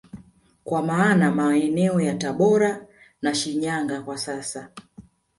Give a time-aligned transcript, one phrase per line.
[0.63, 2.87] Kwa maana ya maeneo ya tabora
[3.21, 4.71] na Shinyanga kwa sasa